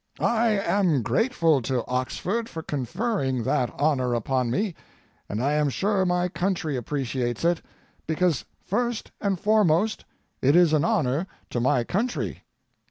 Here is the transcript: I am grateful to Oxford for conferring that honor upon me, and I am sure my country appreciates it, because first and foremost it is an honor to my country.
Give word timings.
I 0.19 0.47
am 0.59 1.03
grateful 1.03 1.61
to 1.61 1.85
Oxford 1.85 2.49
for 2.49 2.63
conferring 2.63 3.43
that 3.43 3.69
honor 3.77 4.15
upon 4.15 4.49
me, 4.49 4.73
and 5.29 5.39
I 5.43 5.53
am 5.53 5.69
sure 5.69 6.07
my 6.07 6.27
country 6.27 6.75
appreciates 6.75 7.45
it, 7.45 7.61
because 8.07 8.43
first 8.65 9.11
and 9.21 9.39
foremost 9.39 10.05
it 10.41 10.55
is 10.55 10.73
an 10.73 10.83
honor 10.83 11.27
to 11.51 11.59
my 11.59 11.83
country. 11.83 12.41